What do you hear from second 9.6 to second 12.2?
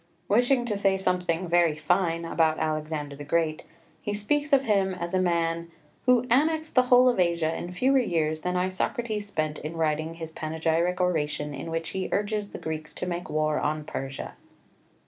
writing his panegyric oration in which he